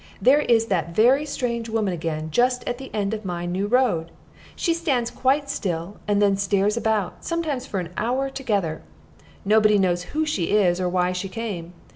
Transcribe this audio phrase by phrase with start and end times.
[0.19, 4.09] There is that very strange woman again, just at the end of my new road.
[4.55, 8.81] She stands quite still, and then stares about, sometimes for an hour together.
[9.45, 11.73] Nobody knows who she is, or why she came.